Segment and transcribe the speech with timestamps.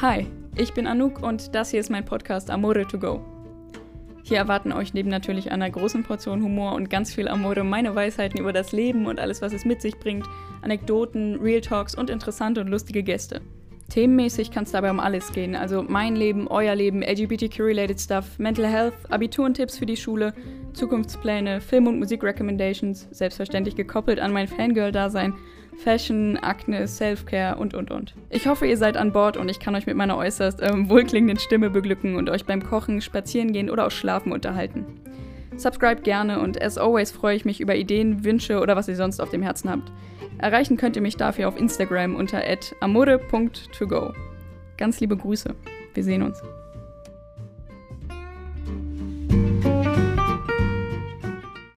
[0.00, 3.20] Hi, ich bin Anouk und das hier ist mein Podcast Amore to Go.
[4.22, 8.38] Hier erwarten euch neben natürlich einer großen Portion Humor und ganz viel Amore meine Weisheiten
[8.38, 10.24] über das Leben und alles, was es mit sich bringt,
[10.62, 13.40] Anekdoten, Real Talks und interessante und lustige Gäste.
[13.88, 18.68] Themenmäßig kann es dabei um alles gehen, also mein Leben, euer Leben, LGBTQ-related Stuff, Mental
[18.68, 20.32] Health, Abiturentipps für die Schule,
[20.74, 25.34] Zukunftspläne, Film- und Musik-Recommendations, selbstverständlich gekoppelt an mein Fangirl-Dasein,
[25.82, 28.14] Fashion, Akne, Self-Care und und und.
[28.30, 31.38] Ich hoffe, ihr seid an Bord und ich kann euch mit meiner äußerst ähm, wohlklingenden
[31.38, 34.86] Stimme beglücken und euch beim Kochen, Spazierengehen oder auch Schlafen unterhalten.
[35.56, 39.20] Subscribe gerne und as always freue ich mich über Ideen, Wünsche oder was ihr sonst
[39.20, 39.92] auf dem Herzen habt.
[40.38, 42.42] Erreichen könnt ihr mich dafür auf Instagram unter
[42.80, 44.12] amore.togo.
[44.76, 45.54] Ganz liebe Grüße.
[45.94, 46.40] Wir sehen uns.